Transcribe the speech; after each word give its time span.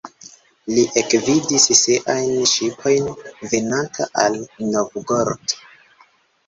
Li 0.77 0.85
ekvidis 1.01 1.67
siajn 1.81 2.33
ŝipojn 2.53 3.07
venanta 3.53 4.09
al 4.25 4.43
Novgorod. 4.75 5.59